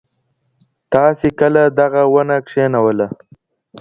[0.93, 3.07] تاسي کله دغه ونه کښېنوله؟